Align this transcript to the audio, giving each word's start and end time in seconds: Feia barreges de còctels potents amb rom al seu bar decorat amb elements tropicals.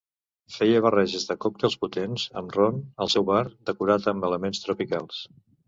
Feia 0.53 0.79
barreges 0.85 1.27
de 1.31 1.35
còctels 1.45 1.75
potents 1.83 2.25
amb 2.43 2.57
rom 2.57 2.81
al 3.05 3.13
seu 3.17 3.29
bar 3.29 3.45
decorat 3.71 4.11
amb 4.15 4.29
elements 4.33 4.67
tropicals. 4.69 5.25